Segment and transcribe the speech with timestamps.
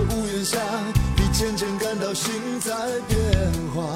[0.00, 0.58] 屋檐下，
[1.16, 2.74] 你渐渐感到心在
[3.08, 3.94] 变化。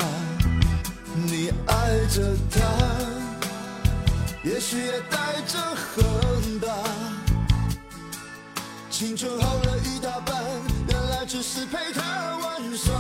[1.15, 2.61] 你爱着他，
[4.43, 6.69] 也许也带着恨吧。
[8.91, 10.43] 青春耗了一大半，
[10.89, 12.95] 原来只是陪他玩耍。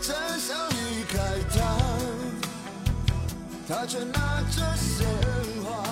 [0.00, 1.18] 真想离开
[1.54, 1.76] 他，
[3.68, 5.06] 他却拿着鲜
[5.64, 5.84] 花，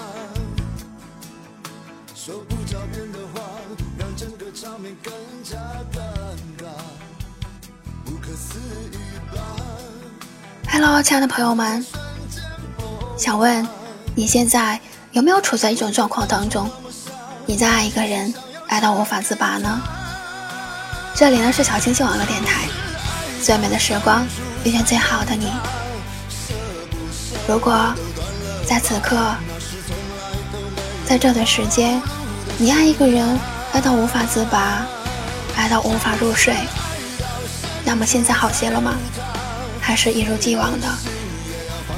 [2.14, 3.49] 说不着边的话。
[4.52, 5.12] 场面更
[5.44, 5.56] 加
[5.92, 6.00] 尴
[6.58, 6.66] 尬，
[8.04, 8.58] 不可思
[8.90, 8.96] 议
[9.34, 9.40] 吧。
[10.68, 11.84] Hello，亲爱的朋友们，
[13.16, 13.66] 想问
[14.16, 14.80] 你现在
[15.12, 16.68] 有没有处在一种状况当中？
[17.46, 18.34] 你在爱一个人，
[18.66, 19.80] 爱到无法自拔呢？
[21.14, 22.68] 这里呢是小清新网络电台，
[23.40, 24.26] 最美的时光，
[24.64, 25.48] 遇见最好的你。
[27.46, 27.94] 如果
[28.66, 29.16] 在此刻，
[31.06, 32.02] 在这段时间，
[32.58, 33.38] 你爱一个人。
[33.72, 34.86] 爱到无法自拔，
[35.56, 36.54] 爱到无法入睡。
[37.84, 38.96] 那么现在好些了吗？
[39.80, 40.86] 还是一如既往的，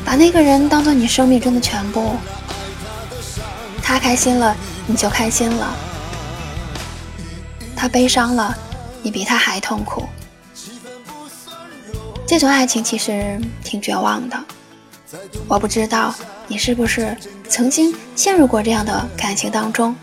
[0.04, 2.14] 把那个人当做你生命中的全部？
[3.82, 4.56] 他开心了，
[4.86, 5.66] 你就开心了；
[7.74, 8.56] 他悲伤了，
[9.02, 10.08] 你比他还痛苦。
[12.26, 14.38] 这种爱情其实挺绝望的。
[15.48, 16.14] 我不知道
[16.46, 17.14] 你是不是
[17.48, 19.94] 曾经陷入过这样的感情当中，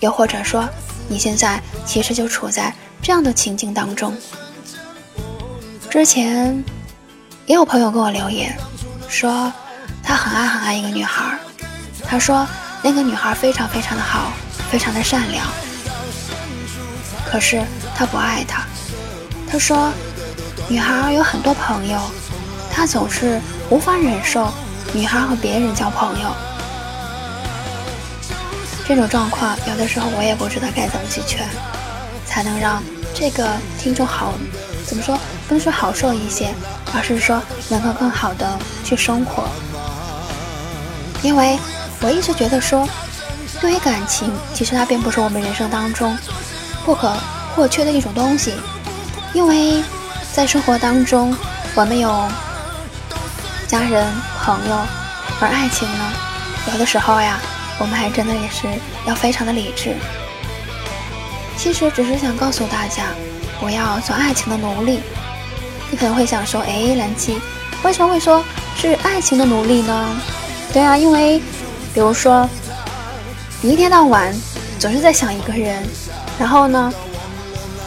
[0.00, 0.68] 又或者说。
[1.08, 4.14] 你现在其实就处在这样的情境当中。
[5.88, 6.64] 之前
[7.46, 8.56] 也有朋友给我留言，
[9.08, 9.52] 说
[10.02, 11.38] 他很爱很爱一个女孩，
[12.04, 12.46] 他说
[12.82, 14.32] 那个女孩非常非常的好，
[14.70, 15.46] 非常的善良，
[17.24, 17.62] 可是
[17.94, 18.64] 他不爱她。
[19.48, 19.92] 他说
[20.68, 22.00] 女孩有很多朋友，
[22.70, 23.40] 他总是
[23.70, 24.52] 无法忍受
[24.92, 26.34] 女孩和别人交朋友。
[28.88, 31.44] 这种状况，有的时候我也不知道该怎么去劝，
[32.24, 32.80] 才能让
[33.12, 33.48] 这个
[33.80, 34.32] 听众好，
[34.86, 35.18] 怎么说？
[35.48, 36.54] 不是说好受一些，
[36.94, 39.48] 而是说能够更好的去生活。
[41.20, 41.58] 因为
[42.00, 42.88] 我一直觉得说，
[43.60, 46.16] 对于感情，其实它并不是我们人生当中
[46.84, 47.12] 不可
[47.56, 48.54] 或缺的一种东西。
[49.32, 49.82] 因为
[50.32, 51.36] 在生活当中，
[51.74, 52.28] 我们有
[53.66, 54.06] 家人、
[54.44, 54.76] 朋友，
[55.40, 56.04] 而爱情呢，
[56.72, 57.40] 有的时候呀。
[57.78, 58.66] 我们还真的也是
[59.06, 59.94] 要非常的理智。
[61.56, 63.04] 其实只是想告诉大家，
[63.58, 65.00] 不要做爱情的奴隶。
[65.90, 67.40] 你可能会想说，哎，蓝七，
[67.82, 68.44] 为什么会说
[68.76, 70.20] 是爱情的奴隶呢？
[70.72, 71.38] 对啊，因为，
[71.94, 72.48] 比如说，
[73.62, 74.34] 你一天到晚
[74.78, 75.82] 总是在想一个人，
[76.38, 76.92] 然后呢，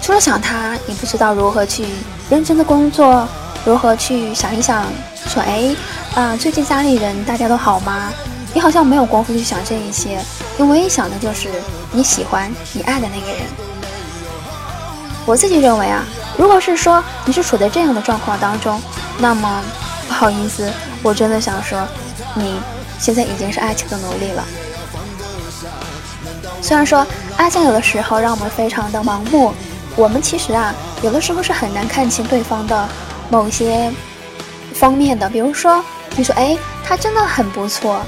[0.02, 1.86] 除了想他，你不知道如何去
[2.30, 3.28] 认真的工作，
[3.66, 4.86] 如何去想一想，
[5.28, 5.76] 说，哎，
[6.16, 8.12] 啊，最近家里人大家都好吗？
[8.54, 10.20] 你好像没有功夫去想这一些，
[10.58, 11.50] 你唯一想的就是
[11.92, 13.42] 你喜欢你爱的那个人。
[15.26, 16.04] 我自己认为啊，
[16.38, 18.82] 如果是说你是处在这样的状况当中，
[19.20, 19.62] 那么
[20.08, 20.72] 不好意思，
[21.04, 21.88] 我真的想说，
[22.34, 22.60] 你
[22.98, 24.44] 现在已经是爱情的奴隶了。
[26.62, 27.06] 虽然说
[27.38, 29.54] 爱情有的时候让我们非常的盲目，
[29.96, 30.74] 我们其实啊，
[31.04, 32.90] 有的时候是很难看清对方的
[33.30, 33.92] 某些
[34.74, 35.30] 方面的。
[35.30, 35.84] 比如说，
[36.16, 38.02] 你说哎，他真的很不错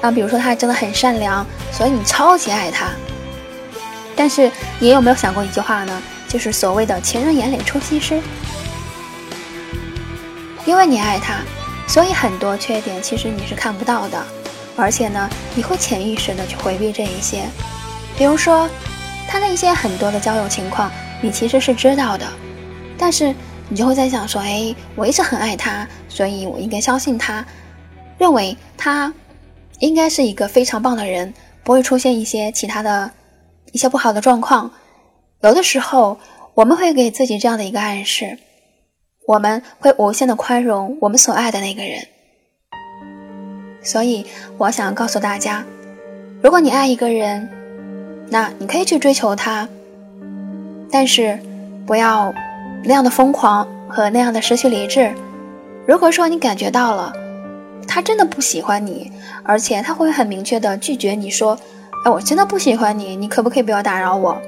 [0.00, 2.86] 啊，比如说他真的很善良，所以你超级爱他。
[4.16, 6.02] 但是你有没有想过一句话呢？
[6.28, 8.20] 就是所谓的“情人眼里出西施”，
[10.64, 11.38] 因为你爱他，
[11.88, 14.22] 所以很多缺点其实你是看不到的。
[14.76, 17.42] 而且呢，你会潜意识的去回避这一些，
[18.16, 18.70] 比如说，
[19.28, 22.24] 他的一些很多的交友情况，你其实是知道的，
[22.96, 23.34] 但是
[23.68, 27.44] 你就会在想说，哎，我一直很爱他，所以我应该相信他，
[28.18, 29.12] 认为他
[29.80, 31.34] 应该是一个非常棒的人，
[31.64, 33.10] 不会出现一些其他的
[33.72, 34.70] 一些不好的状况。
[35.42, 36.18] 有的时候，
[36.54, 38.38] 我们会给自己这样的一个暗示，
[39.26, 42.06] 我们会无限的宽容我们所爱的那个人。
[43.82, 44.26] 所以，
[44.58, 45.64] 我想告诉大家，
[46.42, 47.48] 如果你爱一个人，
[48.28, 49.66] 那你可以去追求他，
[50.90, 51.38] 但是
[51.86, 52.34] 不要
[52.84, 55.10] 那样的疯狂和那样的失去理智。
[55.86, 57.12] 如果说你感觉到了
[57.86, 59.10] 他真的不喜欢你，
[59.42, 61.58] 而且他会很明确的拒绝你说
[62.04, 64.40] ：“哎，我真的不喜欢你，你可不可以不要打扰我？”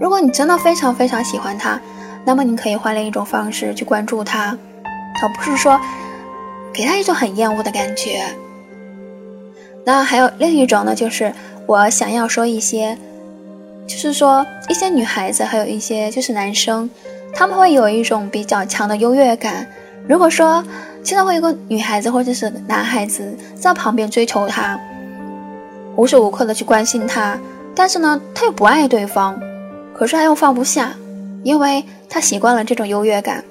[0.00, 1.80] 如果你真的非常非常喜欢他，
[2.24, 4.56] 那么你可以换另一种方式去关注他，
[5.22, 5.80] 而不是说。
[6.74, 8.22] 给他一种很厌恶的感觉。
[9.82, 11.32] 那还有另一种呢，就是
[11.64, 12.98] 我想要说一些，
[13.86, 16.90] 就是说一些女孩子，还有一些就是男生，
[17.32, 19.66] 他们会有一种比较强的优越感。
[20.06, 20.62] 如果说
[21.06, 24.76] 现在会有个女孩子或者是男孩子在旁边追求他，
[25.94, 27.38] 无时无刻的去关心他，
[27.76, 29.38] 但是呢，他又不爱对方，
[29.94, 30.92] 可是她又放不下，
[31.44, 33.44] 因为他习惯了这种优越感。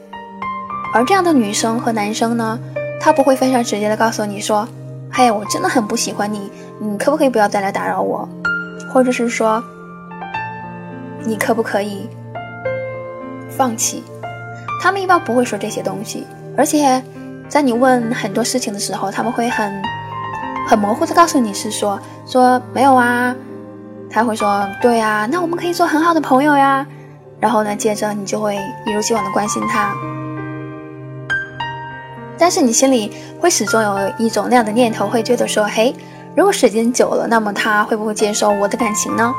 [0.94, 2.60] 而这样的女生和男生呢？
[3.00, 4.68] 他不会非常直接的告诉你说
[5.10, 8.28] ：“嘿，我真的很不喜欢你，你可不可以不要再来打扰我？”
[8.92, 9.64] 或者是说
[11.24, 12.10] ：“你可不可以
[13.50, 14.04] 放弃？”
[14.84, 16.26] 他们一般不会说这些东西，
[16.58, 17.02] 而且
[17.56, 19.82] 在你问很多事情的时候，他们会很
[20.68, 23.34] 很模糊的告诉你是说说没有啊，
[24.10, 26.86] 他会说：“对啊，那我们可以做很好的朋友呀。”
[27.40, 29.94] 然后呢，接着你就会一如既往的关心他。
[32.38, 35.96] 但是你心里会始终有一种那样的念头，会觉得说：“嘿，
[36.36, 39.34] 如果时间久了，那么他会不会接受我的感情呢？”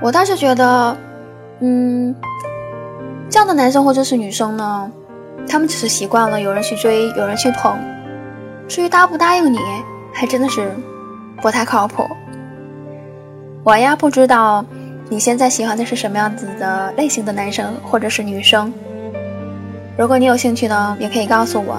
[0.00, 0.96] 我倒是觉得，
[1.58, 2.14] 嗯，
[3.28, 4.88] 这样的男生或者是女生呢，
[5.48, 7.78] 他们只是习惯了有人去追，有人去捧，
[8.68, 9.58] 至于答不答应你，
[10.12, 10.70] 还真的是
[11.40, 12.04] 不太靠谱。
[13.62, 14.64] 我呀，不知道
[15.08, 18.72] 你现在喜欢的是什么样子的类型的男生或者是女生。
[19.96, 21.78] 如果你有兴趣呢，也可以告诉我，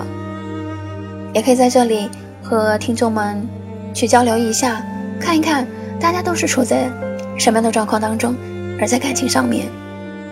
[1.33, 2.09] 也可以在这里
[2.41, 3.47] 和听众们
[3.93, 4.81] 去交流一下，
[5.19, 5.67] 看一看
[5.99, 6.89] 大家都是处在
[7.37, 8.35] 什么样的状况当中，
[8.79, 9.67] 而在感情上面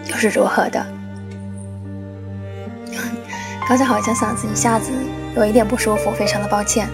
[0.09, 0.85] 又是如何的。
[3.67, 4.91] 刚才好像嗓子一下子
[5.35, 6.87] 有一点不舒服，非常的抱歉。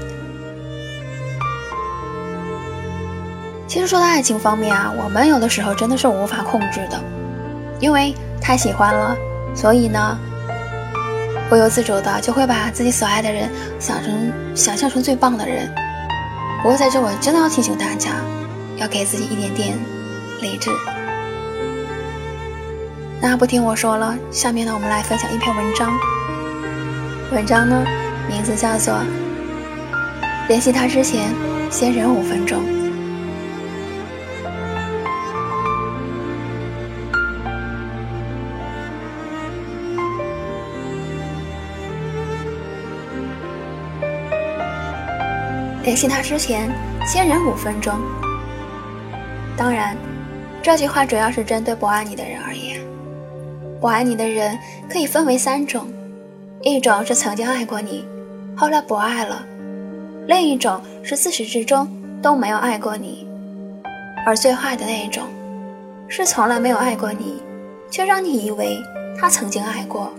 [3.67, 6.99] 其实说到爱情方面啊，我们有的时候真的是无法控制的，
[7.79, 9.15] 因为太喜欢了，
[9.55, 10.17] 所以呢。
[11.49, 15.69] 不由自主的就会把自己所爱的人想成想象成最棒的人。
[16.61, 18.11] 不过在这，我真的要提醒大家，
[18.77, 19.77] 要给自己一点点
[20.41, 20.71] 理智。
[23.19, 25.91] 那不听我说了，下面呢，我们来分享一篇文章。
[27.31, 27.85] 文章呢，
[28.27, 28.93] 名字叫做
[30.49, 31.33] 《联系他之前，
[31.69, 32.61] 先忍五分钟》。
[45.83, 46.69] 联系他之前，
[47.05, 47.93] 先忍五分钟。
[49.55, 49.95] 当然，
[50.61, 52.77] 这句话主要是针对不爱你的人而言。
[53.79, 54.59] 不爱你的人
[54.89, 55.87] 可以分为三种：
[56.63, 58.05] 一种是曾经爱过你，
[58.55, 59.37] 后来不爱了；
[60.27, 61.87] 另一种是自始至终
[62.21, 63.25] 都没有爱过你；
[64.25, 65.23] 而最坏的那一种，
[66.07, 67.41] 是从来没有爱过你，
[67.89, 68.77] 却让你以为
[69.19, 70.13] 他曾经爱过。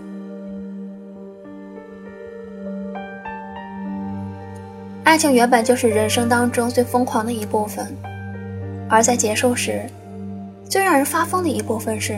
[5.05, 7.87] 爱情原本就是人生当中最疯狂的一部分，
[8.89, 9.81] 而在结束时，
[10.67, 12.17] 最让人发疯的一部分是，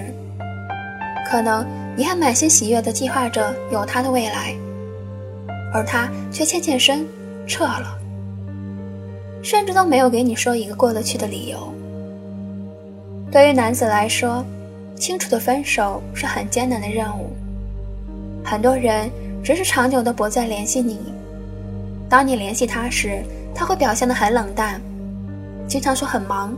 [1.29, 1.63] 可能
[1.97, 4.53] 你还满心喜悦地计划着有他的未来，
[5.73, 7.05] 而他却欠欠身
[7.47, 7.97] 撤了，
[9.41, 11.73] 甚至都没有给你说一个过得去的理由。
[13.31, 14.43] 对于男子来说，
[14.97, 17.29] 清楚的分手是很艰难的任务，
[18.43, 19.09] 很多人
[19.43, 20.99] 只是长久的不再联系你。
[22.09, 23.23] 当你联系他时，
[23.53, 24.81] 他会表现得很冷淡，
[25.67, 26.53] 经常说很忙，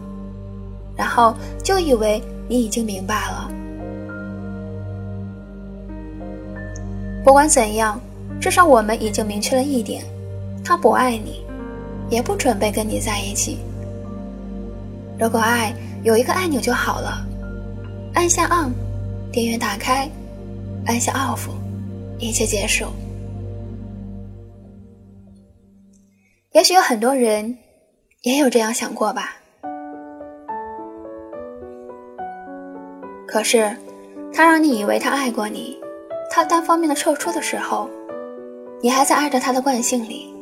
[0.95, 3.51] 然后就以为你已经明白了。
[7.27, 7.99] 不管怎样，
[8.39, 10.01] 至少我们已经明确了一点：
[10.63, 11.43] 他不爱你，
[12.09, 13.57] 也不准备跟你在一起。
[15.19, 17.27] 如果爱有一个按钮就好了，
[18.13, 18.71] 按下 on，
[19.29, 20.09] 电源打开，
[20.85, 21.49] 按下 off，
[22.17, 22.85] 一切结束。
[26.53, 27.57] 也许有很多人
[28.21, 29.35] 也有这样想过吧。
[33.27, 33.75] 可是，
[34.33, 35.77] 他让你以为他爱过你，
[36.29, 37.89] 他单方面的撤出的时候，
[38.81, 40.33] 你还在爱着他的惯性里，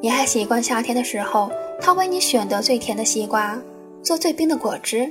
[0.00, 3.58] 你还习惯夏天的时候他为你选的最甜的西瓜。
[4.02, 5.08] 做最冰的果汁。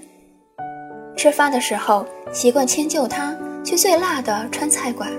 [1.16, 3.34] 吃饭的时候习惯迁就他
[3.64, 5.10] 去最辣的川菜馆。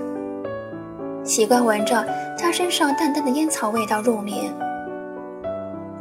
[1.23, 2.05] 习惯闻着
[2.37, 4.53] 他身上淡淡的烟草味道入眠。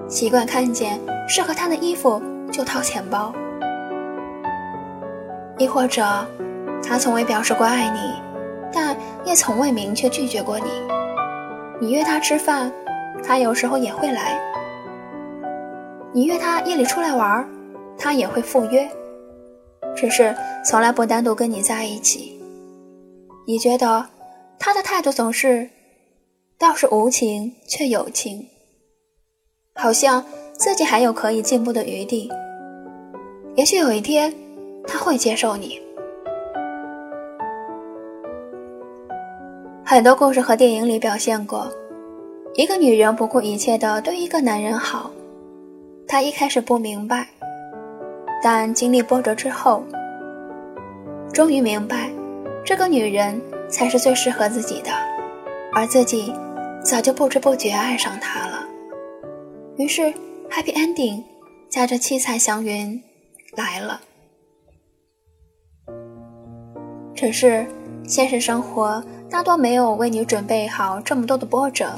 [0.07, 2.21] 习惯看见适合他的衣服
[2.52, 3.33] 就掏钱包。
[5.57, 6.04] 亦或者，
[6.87, 8.12] 他从未表示过爱你，
[8.73, 10.71] 但也从未明确拒绝过你。
[11.81, 12.73] 你约他吃饭，
[13.23, 14.41] 他有时候也会来。
[16.12, 17.49] 你约他夜里出来玩。
[17.99, 18.91] 他也会赴约，
[19.95, 22.41] 只是从来不单独跟你在一起。
[23.47, 24.09] 你觉得
[24.59, 25.69] 他的态度总是
[26.59, 28.49] 倒是无情却有情，
[29.75, 30.25] 好像
[30.55, 32.29] 自己还有可以进步的余地。
[33.55, 34.35] 也许有一天
[34.85, 35.81] 他会接受你。
[39.93, 41.71] 很多故事和电影里表现过，
[42.55, 45.11] 一个女人不顾一切的对一个男人好，
[46.09, 47.29] 她一开始不明白。
[48.43, 49.85] 但经历波折之后，
[51.31, 52.11] 终于明白，
[52.65, 54.91] 这个女人才是最适合自己的，
[55.75, 56.33] 而自己
[56.83, 58.67] 早就不知不觉爱上她了。
[59.77, 60.05] 于是
[60.51, 61.23] ，Happy Ending，
[61.69, 62.99] 驾着七彩祥云
[63.55, 64.01] 来了。
[67.15, 67.67] 只是
[68.07, 71.91] 现实生活大多没有为你准备好这么多的波折，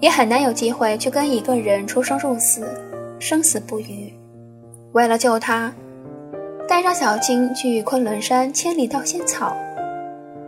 [0.00, 2.68] 也很难有机会去跟一个人出生入死，
[3.18, 4.12] 生死不渝。
[4.92, 5.72] 为了救他，
[6.68, 9.56] 带上小青去昆仑山千里盗仙草，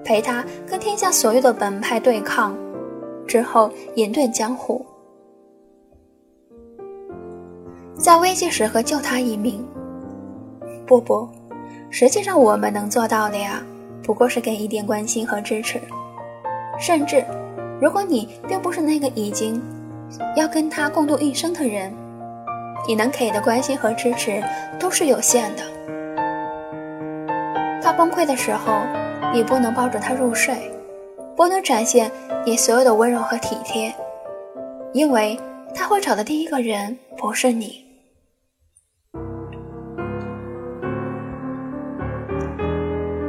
[0.04, 2.54] 陪他跟天下所有的门派对抗，
[3.26, 4.84] 之后隐遁江湖，
[7.96, 9.66] 在危急时刻救他一命。
[10.86, 11.26] 不不，
[11.88, 13.62] 实际上我们能做到的呀，
[14.06, 15.80] 不过是给一点关心和支持。
[16.78, 17.25] 甚至，
[17.80, 19.60] 如果你并不是那个已经
[20.36, 21.92] 要跟他共度一生的人。
[22.88, 24.40] 你能给的关心和支持
[24.78, 25.62] 都是有限的。
[27.82, 28.80] 他崩溃的时候，
[29.32, 30.54] 你不能抱着他入睡，
[31.34, 32.08] 不能展现
[32.44, 33.92] 你所有的温柔和体贴，
[34.92, 35.36] 因为
[35.75, 37.85] 他会找的第一个人不是你。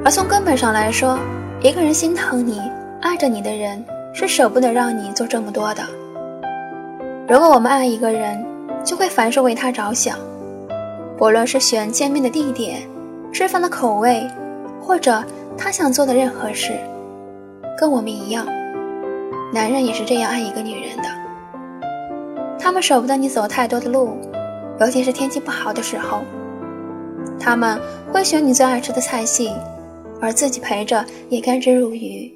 [0.07, 1.19] 而从根本上来说，
[1.59, 2.61] 一个人心疼你、
[3.01, 3.83] 爱着你的人，
[4.13, 5.83] 是舍不得让你做这么多的。
[7.27, 8.41] 如果我们爱一个人，
[8.85, 10.17] 就会凡事为他着想，
[11.17, 12.83] 不论是选见面的地点、
[13.33, 14.25] 吃饭的口味，
[14.81, 15.21] 或者
[15.57, 16.79] 他想做的任何事，
[17.77, 18.45] 跟我们一样，
[19.53, 21.09] 男人也是这样爱一个女人的。
[22.57, 24.17] 他们舍不得你走太多的路，
[24.79, 26.21] 尤其是天气不好的时候，
[27.37, 27.77] 他们
[28.13, 29.51] 会选你最爱吃的菜系，
[30.21, 32.31] 而自己陪着也甘之如饴。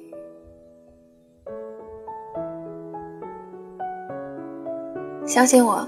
[5.26, 5.86] 相信我。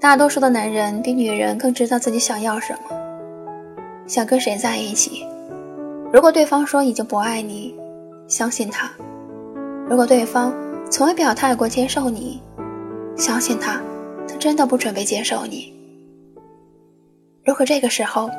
[0.00, 2.96] 大多数的男人比女人更知道自己想要什么，
[4.06, 5.26] 想跟谁在一起。
[6.10, 7.74] 如果对方说已经不爱你，
[8.26, 8.88] 相信他；
[9.86, 10.54] 如果对方
[10.90, 12.40] 从未表态过接受你，
[13.14, 13.78] 相信他，
[14.26, 15.70] 他真的不准备接受你。
[17.44, 18.30] 如果这个时候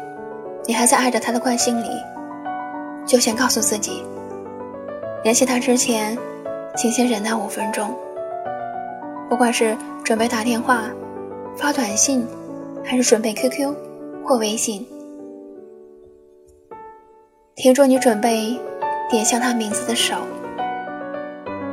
[0.65, 1.89] 你还在爱着他的惯性里，
[3.05, 4.03] 就先告诉自己，
[5.23, 6.17] 联系他之前，
[6.75, 7.93] 请先忍耐五分钟。
[9.29, 10.83] 不管是准备打电话。
[11.57, 12.25] 发短信，
[12.81, 13.75] 还是准备 QQ
[14.23, 14.87] 或微信？
[17.55, 18.57] 停住你准备
[19.09, 20.15] 点向他名字的手。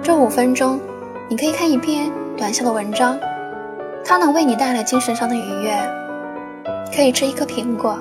[0.02, 0.80] 这五分钟，
[1.28, 3.16] 你可以看一篇短小的文章，
[4.04, 5.72] 它能为你带来精神上的愉悦；
[6.92, 7.96] 可以吃一颗苹果，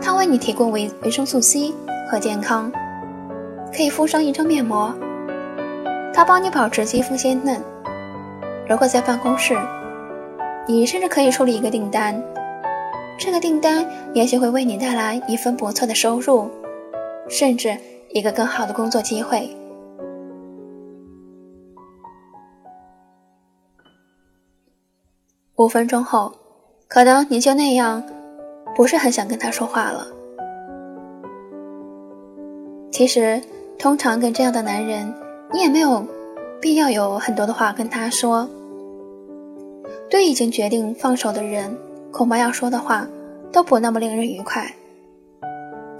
[0.00, 1.72] 它为你提供维维生素 C
[2.08, 2.70] 和健康；
[3.74, 4.94] 可以敷上一张面膜，
[6.14, 7.60] 它帮你保持肌肤鲜嫩。
[8.68, 9.56] 如果在办公室，
[10.66, 12.22] 你甚至可以处理一个订单，
[13.18, 16.50] 这个订单也许会为你带来一份不错的收入，
[17.28, 17.76] 甚至
[18.10, 19.50] 一个更好的工作机会。
[25.56, 26.32] 五分钟后，
[26.86, 28.02] 可能你就那样，
[28.74, 30.06] 不是很想跟他说话了。
[32.90, 33.42] 其实，
[33.78, 35.12] 通常跟这样的男人，
[35.52, 36.06] 你也没有
[36.60, 38.48] 必要有很多的话跟他说。
[40.08, 41.76] 对已经决定放手的人，
[42.12, 43.06] 恐怕要说的话
[43.52, 44.72] 都不那么令人愉快。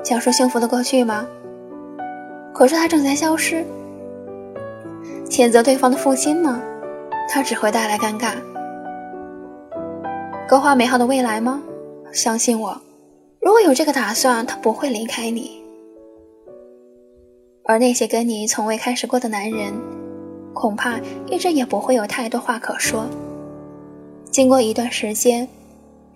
[0.03, 1.27] 讲述幸福的过去吗？
[2.55, 3.65] 可是他正在消失。
[5.29, 6.63] 谴责对方的负心吗？
[7.29, 8.35] 他只会带来尴尬。
[10.49, 11.61] 勾画美好的未来吗？
[12.13, 12.81] 相信我，
[13.41, 15.56] 如果有这个打算，他不会离开你。
[17.69, 19.75] 而那些跟你从未开始过的男人，
[20.55, 23.07] 恐怕一直也不会有太多话可说。
[24.31, 25.49] 经过一段时间，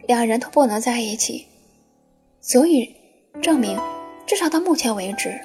[0.07, 1.47] 两人都不能在一起，
[2.41, 2.95] 足以
[3.43, 3.79] 证明，
[4.27, 5.41] 至少到目前为止，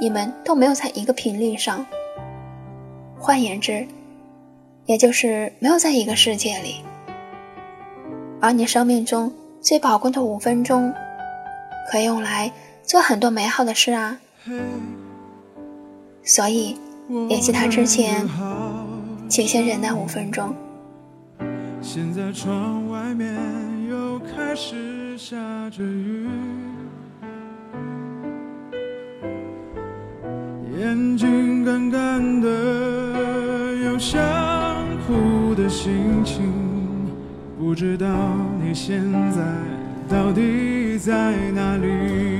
[0.00, 1.84] 你们都没有在一个频率上。
[3.18, 3.86] 换言之，
[4.86, 6.76] 也就是没有在一个世界里。
[8.40, 10.94] 而你生命中最宝贵的五分钟，
[11.90, 12.52] 可以用来
[12.82, 14.18] 做很多美好的事啊。
[16.22, 16.76] 所以，
[17.28, 18.26] 联系他之前，
[19.28, 20.54] 请先忍耐五分钟。
[21.82, 23.34] 现在窗外面
[23.88, 25.36] 又开始下
[25.70, 26.28] 着雨，
[30.78, 32.48] 眼睛干干的，
[33.84, 34.20] 有想
[35.06, 36.52] 哭的心情，
[37.58, 38.06] 不知道
[38.62, 39.40] 你现在
[40.08, 42.39] 到底在哪里。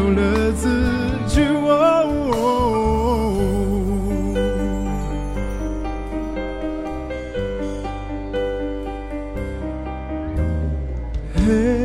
[11.43, 11.80] 嘿，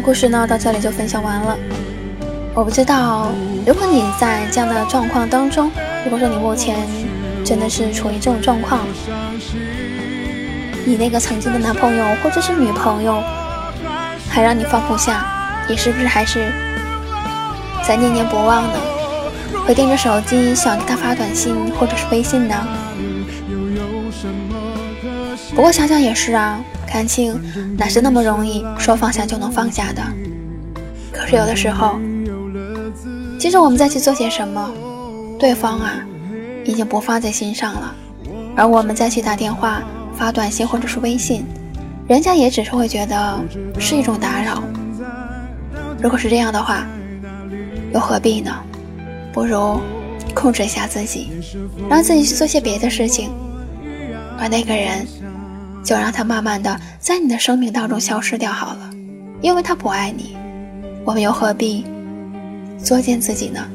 [0.00, 1.56] 故事呢，到这里就分享完了。
[2.54, 3.30] 我不知道，
[3.66, 5.70] 如果你在这样的状况当中，
[6.04, 6.86] 如果说你目前
[7.44, 8.80] 真的是处于这种状况，
[10.84, 13.22] 你那个曾经的男朋友或者是女朋友
[14.28, 15.24] 还让你放不下，
[15.68, 16.52] 你是不是还是
[17.86, 18.78] 在念念不忘呢？
[19.66, 22.54] 会盯着手机想给他发短信或者是微信呢？
[25.54, 27.38] 不过想想也是啊，感情
[27.76, 30.02] 哪是那么容易说放下就能放下的？
[31.12, 31.98] 可是有的时候。
[33.38, 34.70] 其实我们再去做些什么，
[35.38, 36.04] 对方啊，
[36.62, 37.94] 已经不放在心上了，
[38.54, 39.82] 而我们再去打电话、
[40.14, 41.46] 发短信或者是微信，
[42.06, 43.40] 人家也只是会觉得
[43.78, 44.62] 是一种打扰。
[46.02, 46.86] 如果是这样的话，
[47.94, 48.54] 又何必呢？
[49.32, 49.80] 不如
[50.34, 51.30] 控制一下自己，
[51.88, 53.30] 让自己去做些别的事情，
[54.40, 55.06] 而那个人
[55.84, 58.90] 就让他慢慢的在你的生命当中消失掉好了，
[59.42, 60.34] 因为他不爱你，
[61.04, 61.84] 我们又何必？
[62.78, 63.68] 作践自己呢？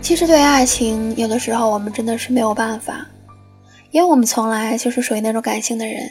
[0.00, 3.06] 其实，对爱情，有的时候我们真的是没有办法，
[3.92, 6.10] 因为我们从来就是属于那种感性的人，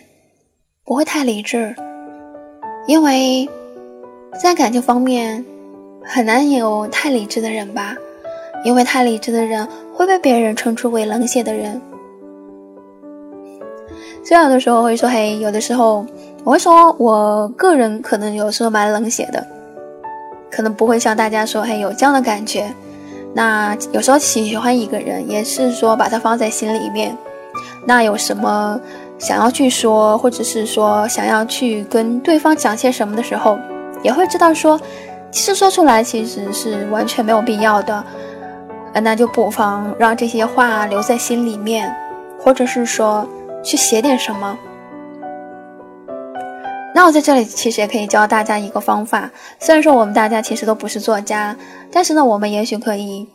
[0.85, 1.75] 不会太理智。
[2.87, 3.49] 因为
[4.41, 5.43] 在感情方面，
[6.05, 7.93] 很难有太理智的人吧？
[8.63, 11.81] 因为太理智的人会被别人称之为冷血的人。
[14.23, 16.05] 虽然有的时候会说，嘿，有的时候。
[16.43, 19.45] 我会说，我个人可能有时候蛮冷血的，
[20.49, 22.73] 可能不会像大家说，嘿，有这样的感觉。
[23.33, 27.17] 那有时候喜欢一个人，也是说把他放在心里面。
[27.85, 28.79] 那有什么
[29.17, 33.59] 想要去说，或者是说想要去跟对方讲些什么的时候，
[34.01, 34.79] 也会知道说，
[35.29, 38.01] 其实说出来其实是完全没有必要的。
[38.93, 41.95] 那就不妨让这些话留在心里面，
[42.39, 43.27] 或者是说
[43.63, 44.57] 去写点什么。
[46.95, 51.55] 那我在这里其实也可以教大家一个方法，虽然说我们大家其实都不是作家，
[51.91, 53.27] 但是呢，我们也许可以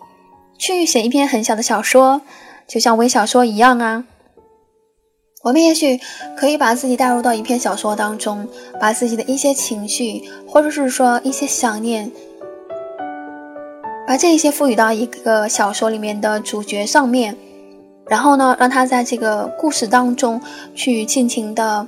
[0.59, 2.21] 去写一篇很小的小说，
[2.67, 4.05] 就像微小说一样啊。
[5.45, 6.01] 我们也许
[6.37, 8.49] 可以把自己带入到一篇小说当中，
[8.81, 12.11] 把自己的一些情绪，或者是说一些想念，
[14.13, 17.35] 把这一些赋予到一个小说里面的主角上面，
[18.07, 20.39] 然后呢，让他在这个故事当中
[20.75, 21.87] 去尽情的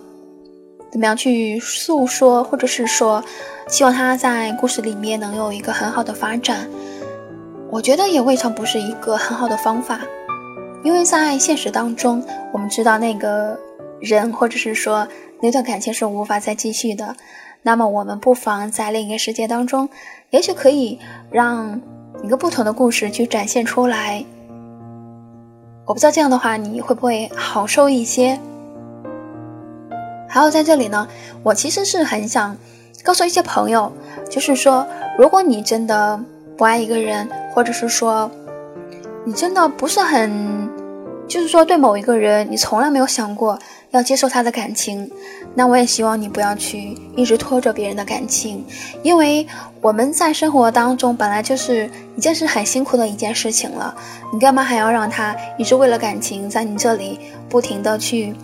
[0.91, 3.23] 怎么样去诉说，或者是说，
[3.69, 6.67] 希望他在故事里面能有一个很好的发展。
[7.71, 10.01] 我觉得也未尝不是一个很好的方法。
[10.83, 13.55] 因为在现实当中，我们知道那个
[14.01, 15.07] 人或者是说
[15.43, 17.15] 那段感情是无法再继续的，
[17.61, 19.91] 那么我们不妨在另一个世界当中，
[20.31, 20.99] 也许可以
[21.31, 21.79] 让
[22.25, 24.25] 一个不同的故事去展现出来。
[25.85, 28.41] 我不知道这样的话你会不会好受一些？
[30.27, 31.07] 还有在这里呢，
[31.43, 32.57] 我其实是很想
[33.05, 33.93] 告诉一些朋友，
[34.31, 34.87] 就是说，
[35.19, 36.19] 如果你真的
[36.57, 38.31] 不爱一个人，或者是说
[39.27, 40.64] 你真的不是很。
[41.27, 43.59] 就是说，对某一个人，你从来没有想过
[43.91, 45.11] 要接受他的感情，
[45.55, 48.65] 那我也希望你不要去一直拖着别人的感情，
[49.03, 49.47] 因为
[49.81, 53.95] 我们在生活当中本来就是已经是很辛苦的一件事情了，
[54.33, 58.35] 你干嘛还要让他一直为了感情在你这里不停的去，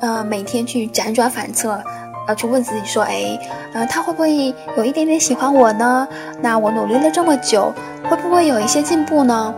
[0.00, 1.82] 呃，每天去辗转反侧，
[2.26, 3.38] 呃，去问自己说，哎，
[3.74, 6.08] 呃，他会不会有一点点喜欢我呢？
[6.40, 7.72] 那我努力了这么久，
[8.08, 9.54] 会不会有一些进步呢？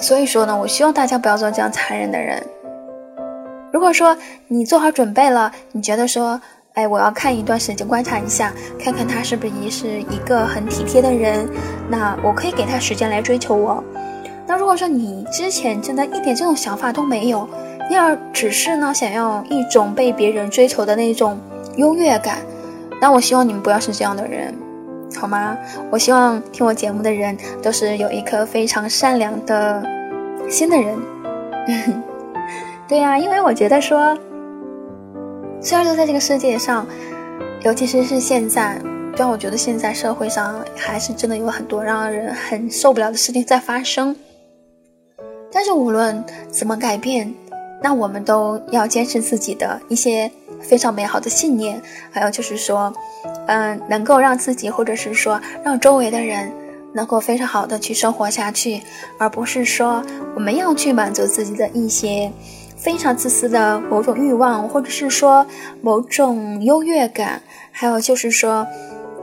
[0.00, 2.42] 所以说呢，我希望大家不要做这样残忍的人。
[3.72, 4.16] 如果说
[4.48, 6.40] 你做好准备了，你觉得说，
[6.74, 11.48] 哎，我要看一段时间观察一下，看看他是不是是一个很体贴的人，
[11.88, 13.84] 那我可以给他时间来追求我。
[14.46, 17.48] 那如果说你之前真的一点这种想法都没有，
[17.88, 21.38] 你要只是呢想要一种被别人追求的那种
[21.76, 22.38] 优越感，
[23.00, 24.52] 那我希望你们不要是这样的人。
[25.18, 25.56] 好吗？
[25.90, 29.82] 我希望听我节目的人都是有一颗非常善良的
[30.48, 30.98] 心的人。
[32.88, 34.16] 对呀，因为我觉得说，
[35.60, 36.86] 虽然说在这个世界上，
[37.62, 38.78] 尤其是是现在，
[39.14, 44.16] 虽然我觉得现在社会上还是真的有很多让人很受不了的事情在发生，
[45.52, 47.32] 但是无论怎么改变，
[47.82, 52.92] 那我们都要坚持自己的一些非常美好的信念，还有就是说。
[53.46, 56.52] 嗯，能够让自己，或者是说让周围的人，
[56.92, 58.80] 能够非常好的去生活下去，
[59.18, 60.04] 而不是说
[60.36, 62.30] 我们要去满足自己的一些
[62.76, 65.44] 非常自私的某种欲望，或者是说
[65.82, 68.64] 某种优越感，还有就是说，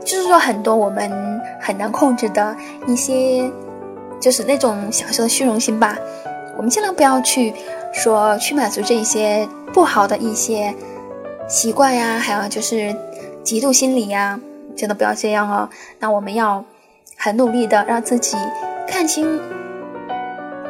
[0.04, 1.10] 就是说很多我们
[1.58, 2.54] 很难控制的
[2.86, 3.50] 一些，
[4.20, 5.96] 就是那种小小的虚荣心吧。
[6.58, 7.54] 我们尽量不要去
[7.94, 10.74] 说去满足这些不好的一些
[11.48, 12.94] 习惯呀，还有就是。
[13.44, 14.38] 嫉妒心理呀，
[14.76, 15.66] 真的不要这样哦。
[15.98, 16.62] 那我们要
[17.16, 18.36] 很努力的让自己
[18.86, 19.40] 看清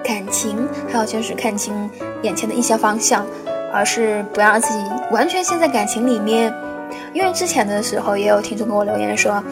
[0.04, 1.90] 感情，还有就是看清
[2.22, 3.26] 眼前的一些方向，
[3.72, 4.78] 而是不要让自己
[5.10, 6.54] 完全陷在感情里面。
[7.12, 9.42] 因为之前的时候也有听众给我留言说，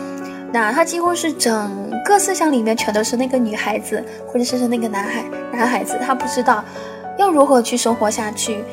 [0.52, 6.64] 那他几乎是整个思想里面全都是那个女孩子，或者是是那个男孩男孩子，他不知道
[7.18, 8.64] 要如何去生活下去。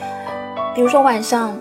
[0.75, 1.57] 比如说晚上。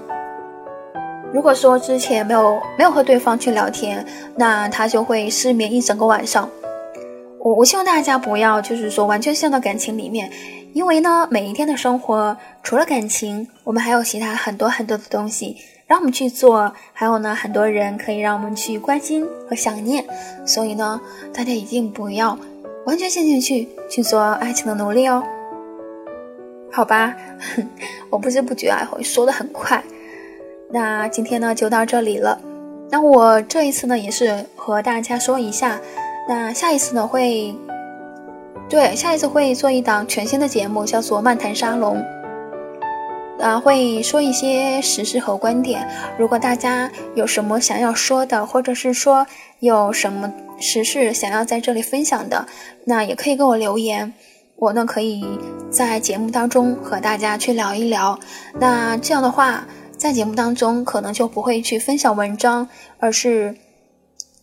[1.34, 4.04] 如果说之前没有没有和对方去聊天，
[4.36, 6.46] 那他就会失眠一整个晚上。
[7.38, 10.30] 我我希望大家不要就是说完全陷到感情里面，
[10.74, 15.56] 因为呢，每一天的生活除了感情，我们还有其他很多很多的东西
[15.92, 20.02] 让我们去做，还有呢，很多人可以让我们去关心和想念。
[20.46, 20.98] 所以呢，
[21.34, 22.38] 大家一定不要
[22.86, 25.22] 完全陷进去去做爱情的奴隶哦。
[26.72, 27.14] 好吧，
[28.08, 29.84] 我不知不觉啊会说的很快。
[30.70, 32.40] 那今天呢就到这里了。
[32.90, 35.78] 那我这一次呢也是和大家说一下，
[36.26, 37.54] 那下一次呢会，
[38.66, 42.02] 对，下一次会做一档全新的节目，叫做漫谈沙龙，
[43.42, 45.86] 啊，会说一些时事和观点。
[46.16, 49.26] 如果大家有什么想要说的，或者是说
[49.58, 52.46] 有什么时事想要在这里分享的，
[52.84, 54.14] 那也可以给我留言，
[54.56, 55.26] 我呢可以
[55.70, 58.18] 在节目当中和大家去聊一聊。
[58.58, 59.66] 那这样的话。
[59.98, 63.54] 在节目当中，可能就不会去分享文章，而是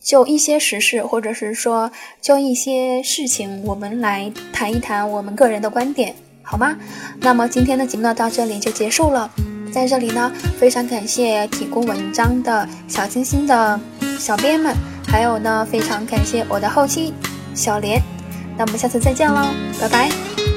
[0.02, 6.76] 就一些时事，或者是说就一些事情，我们来谈一谈我们个人的观点，好吗？
[7.20, 9.30] 那么今天的节目呢，到这里就结束了。
[9.72, 13.80] 在这里呢，非常感谢提供文章的小清新的
[14.18, 14.76] 小编们，
[15.08, 17.14] 还有呢，非常感谢我的后期
[17.54, 18.02] 小莲。
[18.58, 19.46] 那我们下次再见喽，
[19.80, 20.49] 拜拜。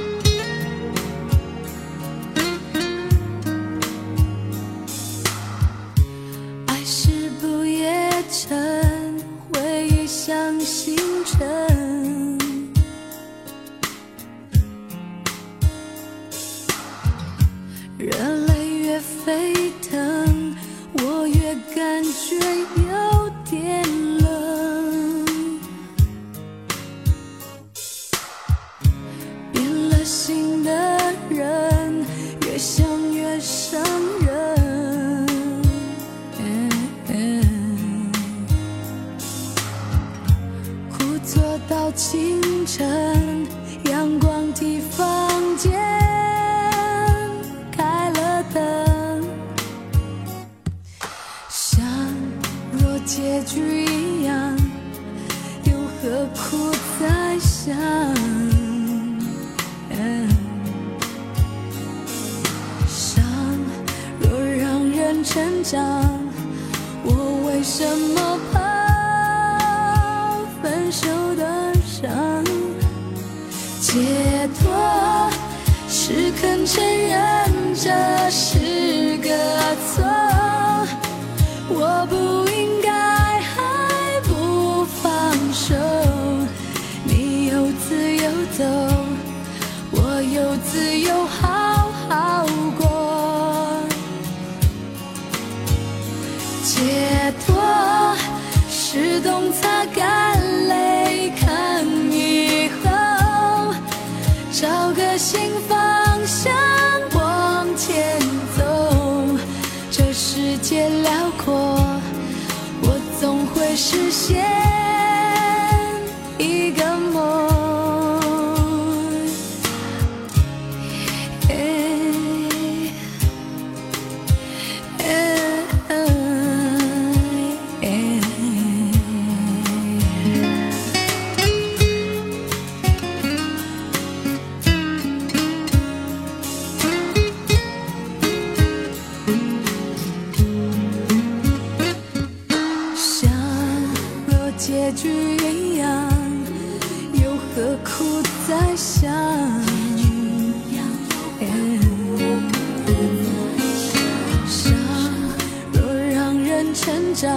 [156.74, 157.30] 成长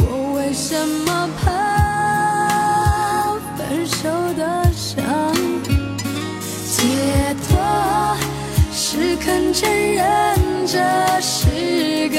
[0.00, 0.74] 我为什
[1.06, 1.46] 么怕
[3.56, 5.04] 分手的伤。
[6.80, 6.82] 解
[7.46, 8.16] 脱
[8.72, 10.34] 是肯承认
[10.66, 10.78] 这
[11.20, 12.18] 是个